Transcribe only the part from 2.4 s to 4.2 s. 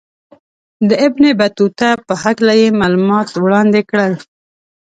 یې معلومات وړاندې کړل.